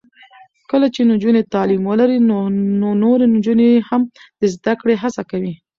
[0.71, 2.17] کله چې نجونې تعلیم ولري،
[2.79, 4.01] نو نورې نجونې هم
[4.39, 5.53] د زده کړې هڅې کوي.